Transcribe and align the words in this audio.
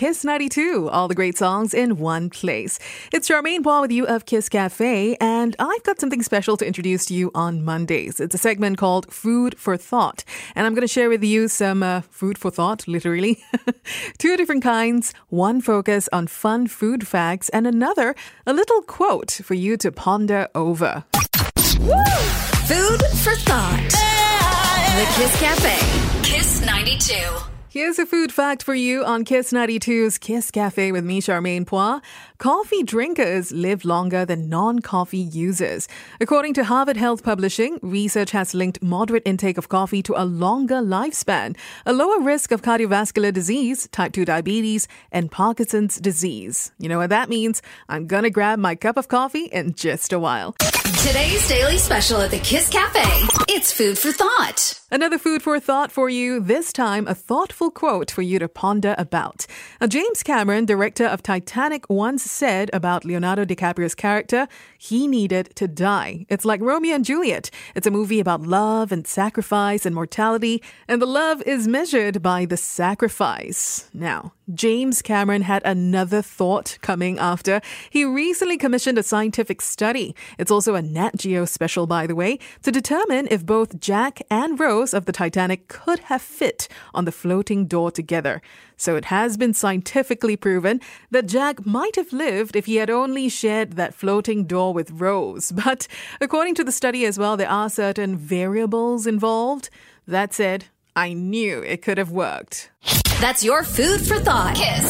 Kiss 0.00 0.24
92, 0.24 0.88
all 0.88 1.08
the 1.08 1.14
great 1.14 1.36
songs 1.36 1.74
in 1.74 1.98
one 1.98 2.30
place. 2.30 2.78
It's 3.12 3.28
Charmaine 3.28 3.60
Phua 3.62 3.82
with 3.82 3.92
you 3.92 4.06
of 4.06 4.24
Kiss 4.24 4.48
Cafe, 4.48 5.14
and 5.20 5.54
I've 5.58 5.82
got 5.82 6.00
something 6.00 6.22
special 6.22 6.56
to 6.56 6.66
introduce 6.66 7.04
to 7.04 7.14
you 7.14 7.30
on 7.34 7.62
Mondays. 7.66 8.18
It's 8.18 8.34
a 8.34 8.38
segment 8.38 8.78
called 8.78 9.12
Food 9.12 9.58
for 9.58 9.76
Thought, 9.76 10.24
and 10.54 10.66
I'm 10.66 10.72
going 10.72 10.88
to 10.88 10.88
share 10.88 11.10
with 11.10 11.22
you 11.22 11.48
some 11.48 11.82
uh, 11.82 12.00
food 12.00 12.38
for 12.38 12.50
thought, 12.50 12.88
literally. 12.88 13.44
Two 14.16 14.38
different 14.38 14.62
kinds, 14.62 15.12
one 15.28 15.60
focus 15.60 16.08
on 16.14 16.28
fun 16.28 16.66
food 16.66 17.06
facts, 17.06 17.50
and 17.50 17.66
another, 17.66 18.14
a 18.46 18.54
little 18.54 18.80
quote 18.80 19.30
for 19.30 19.52
you 19.52 19.76
to 19.76 19.92
ponder 19.92 20.48
over. 20.54 21.04
Food 21.12 23.02
for 23.20 23.34
thought. 23.44 23.90
The 24.96 25.04
Kiss 25.20 25.40
Cafe. 25.40 26.22
Kiss 26.22 26.64
92. 26.64 27.49
Here's 27.72 28.00
a 28.00 28.04
food 28.04 28.32
fact 28.32 28.64
for 28.64 28.74
you 28.74 29.04
on 29.04 29.24
Kiss 29.24 29.52
92's 29.52 30.18
Kiss 30.18 30.50
Cafe 30.50 30.90
with 30.90 31.04
me, 31.04 31.20
Charmaine 31.20 31.64
Phua. 31.64 32.02
Coffee 32.38 32.82
drinkers 32.82 33.52
live 33.52 33.84
longer 33.84 34.24
than 34.24 34.48
non 34.48 34.80
coffee 34.80 35.18
users. 35.18 35.86
According 36.20 36.54
to 36.54 36.64
Harvard 36.64 36.96
Health 36.96 37.22
Publishing, 37.22 37.78
research 37.80 38.32
has 38.32 38.54
linked 38.54 38.82
moderate 38.82 39.22
intake 39.24 39.56
of 39.56 39.68
coffee 39.68 40.02
to 40.02 40.20
a 40.20 40.24
longer 40.24 40.82
lifespan, 40.82 41.56
a 41.86 41.92
lower 41.92 42.18
risk 42.18 42.50
of 42.50 42.60
cardiovascular 42.60 43.32
disease, 43.32 43.86
type 43.92 44.14
2 44.14 44.24
diabetes, 44.24 44.88
and 45.12 45.30
Parkinson's 45.30 46.00
disease. 46.00 46.72
You 46.80 46.88
know 46.88 46.98
what 46.98 47.10
that 47.10 47.28
means? 47.28 47.62
I'm 47.88 48.08
gonna 48.08 48.30
grab 48.30 48.58
my 48.58 48.74
cup 48.74 48.96
of 48.96 49.06
coffee 49.06 49.44
in 49.44 49.74
just 49.74 50.12
a 50.12 50.18
while. 50.18 50.56
Today's 51.06 51.46
daily 51.46 51.78
special 51.78 52.20
at 52.20 52.32
the 52.32 52.40
Kiss 52.40 52.68
Cafe. 52.68 53.04
It's 53.48 53.72
food 53.72 53.96
for 53.96 54.10
thought. 54.10 54.79
Another 54.92 55.18
food 55.18 55.40
for 55.40 55.60
thought 55.60 55.92
for 55.92 56.10
you, 56.10 56.40
this 56.40 56.72
time 56.72 57.06
a 57.06 57.14
thoughtful 57.14 57.70
quote 57.70 58.10
for 58.10 58.22
you 58.22 58.40
to 58.40 58.48
ponder 58.48 58.96
about. 58.98 59.46
Now, 59.80 59.86
James 59.86 60.24
Cameron, 60.24 60.64
director 60.64 61.04
of 61.06 61.22
Titanic, 61.22 61.88
once 61.88 62.24
said 62.24 62.70
about 62.72 63.04
Leonardo 63.04 63.44
DiCaprio's 63.44 63.94
character, 63.94 64.48
he 64.76 65.06
needed 65.06 65.54
to 65.54 65.68
die. 65.68 66.26
It's 66.28 66.44
like 66.44 66.60
Romeo 66.60 66.96
and 66.96 67.04
Juliet. 67.04 67.52
It's 67.76 67.86
a 67.86 67.92
movie 67.92 68.18
about 68.18 68.42
love 68.42 68.90
and 68.90 69.06
sacrifice 69.06 69.86
and 69.86 69.94
mortality, 69.94 70.60
and 70.88 71.00
the 71.00 71.06
love 71.06 71.40
is 71.42 71.68
measured 71.68 72.20
by 72.20 72.44
the 72.44 72.56
sacrifice. 72.56 73.88
Now, 73.94 74.32
James 74.52 75.02
Cameron 75.02 75.42
had 75.42 75.62
another 75.64 76.20
thought 76.20 76.78
coming 76.80 77.16
after. 77.20 77.60
He 77.90 78.04
recently 78.04 78.56
commissioned 78.56 78.98
a 78.98 79.04
scientific 79.04 79.62
study. 79.62 80.16
It's 80.36 80.50
also 80.50 80.74
a 80.74 80.82
Nat 80.82 81.12
Geo 81.16 81.44
special, 81.44 81.86
by 81.86 82.08
the 82.08 82.16
way, 82.16 82.40
to 82.62 82.72
determine 82.72 83.28
if 83.30 83.46
both 83.46 83.78
Jack 83.78 84.20
and 84.28 84.58
Rose 84.58 84.79
of 84.94 85.04
the 85.04 85.12
Titanic 85.12 85.68
could 85.68 86.00
have 86.00 86.22
fit 86.22 86.68
on 86.94 87.04
the 87.04 87.12
floating 87.12 87.66
door 87.66 87.90
together. 87.90 88.40
So 88.76 88.96
it 88.96 89.06
has 89.06 89.36
been 89.36 89.54
scientifically 89.54 90.36
proven 90.36 90.80
that 91.10 91.26
Jack 91.26 91.66
might 91.66 91.96
have 91.96 92.12
lived 92.12 92.56
if 92.56 92.66
he 92.66 92.76
had 92.76 92.90
only 92.90 93.28
shared 93.28 93.74
that 93.74 93.94
floating 93.94 94.44
door 94.44 94.72
with 94.72 94.90
Rose. 94.90 95.52
But 95.70 95.86
according 96.20 96.54
to 96.56 96.64
the 96.64 96.72
study 96.72 97.04
as 97.04 97.18
well, 97.18 97.36
there 97.36 97.48
are 97.48 97.68
certain 97.68 98.16
variables 98.16 99.06
involved. 99.06 99.68
That 100.08 100.32
said, 100.32 100.64
I 100.96 101.12
knew 101.12 101.60
it 101.60 101.82
could 101.82 101.98
have 101.98 102.10
worked. 102.10 102.70
That's 103.20 103.44
your 103.44 103.62
food 103.62 104.00
for 104.00 104.18
thought. 104.18 104.56
Kiss 104.56 104.89